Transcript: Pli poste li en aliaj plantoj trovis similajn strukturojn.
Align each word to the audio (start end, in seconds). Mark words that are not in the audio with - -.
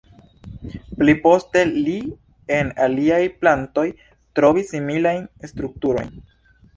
Pli 0.99 1.13
poste 1.25 1.61
li 1.87 1.93
en 2.59 2.71
aliaj 2.85 3.19
plantoj 3.41 3.83
trovis 4.39 4.73
similajn 4.77 5.21
strukturojn. 5.53 6.11